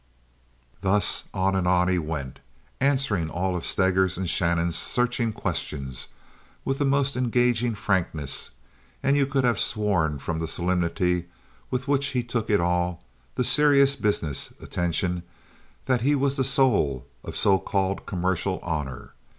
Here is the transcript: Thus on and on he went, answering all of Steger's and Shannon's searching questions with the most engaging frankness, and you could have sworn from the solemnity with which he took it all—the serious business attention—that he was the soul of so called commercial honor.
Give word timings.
Thus 0.81 1.25
on 1.31 1.55
and 1.55 1.67
on 1.67 1.87
he 1.87 1.99
went, 1.99 2.39
answering 2.79 3.29
all 3.29 3.55
of 3.55 3.63
Steger's 3.63 4.17
and 4.17 4.27
Shannon's 4.27 4.75
searching 4.75 5.31
questions 5.31 6.07
with 6.65 6.79
the 6.79 6.85
most 6.85 7.15
engaging 7.15 7.75
frankness, 7.75 8.49
and 9.03 9.15
you 9.15 9.27
could 9.27 9.43
have 9.43 9.59
sworn 9.59 10.17
from 10.17 10.39
the 10.39 10.47
solemnity 10.47 11.27
with 11.69 11.87
which 11.87 12.07
he 12.17 12.23
took 12.23 12.49
it 12.49 12.59
all—the 12.59 13.43
serious 13.43 13.95
business 13.95 14.51
attention—that 14.59 16.01
he 16.01 16.15
was 16.15 16.35
the 16.35 16.43
soul 16.43 17.05
of 17.23 17.37
so 17.37 17.59
called 17.59 18.07
commercial 18.07 18.57
honor. 18.63 19.13